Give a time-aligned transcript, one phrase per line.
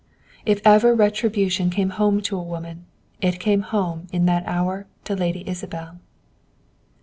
[0.47, 2.87] If ever retribution came home to woman,
[3.21, 5.99] it came home in that hour to Lady Isabel.